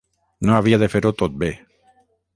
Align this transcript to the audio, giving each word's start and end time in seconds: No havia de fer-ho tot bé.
No 0.49 0.55
havia 0.59 0.79
de 0.85 0.89
fer-ho 0.95 1.13
tot 1.23 1.37
bé. 1.45 1.51